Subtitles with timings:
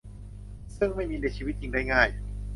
[0.77, 2.09] ซึ่งไม่มีในชีวิตจริงได้ง่าย